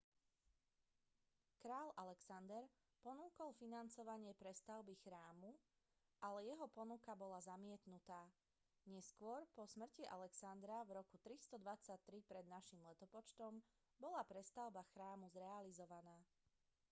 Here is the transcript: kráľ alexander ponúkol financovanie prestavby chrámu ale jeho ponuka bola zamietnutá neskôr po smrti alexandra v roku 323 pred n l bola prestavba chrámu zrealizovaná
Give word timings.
kráľ 1.63 1.87
alexander 2.03 2.63
ponúkol 3.05 3.49
financovanie 3.61 4.33
prestavby 4.41 4.93
chrámu 5.05 5.51
ale 6.25 6.39
jeho 6.49 6.65
ponuka 6.77 7.11
bola 7.21 7.37
zamietnutá 7.49 8.17
neskôr 8.95 9.39
po 9.55 9.63
smrti 9.73 10.01
alexandra 10.15 10.77
v 10.89 11.05
roku 11.05 11.15
323 11.25 12.17
pred 12.29 12.45
n 12.49 12.55
l 12.81 12.87
bola 14.03 14.21
prestavba 14.31 14.81
chrámu 14.91 15.25
zrealizovaná 15.35 16.17